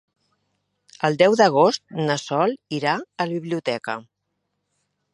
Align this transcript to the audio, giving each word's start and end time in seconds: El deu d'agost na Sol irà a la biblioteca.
El 1.09 1.17
deu 1.23 1.35
d'agost 1.41 1.85
na 2.09 2.17
Sol 2.23 2.57
irà 2.81 2.97
a 2.99 3.31
la 3.31 3.39
biblioteca. 3.39 4.01